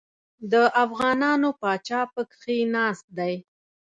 [0.51, 3.33] د افغانانو پاچا پکښې ناست دی.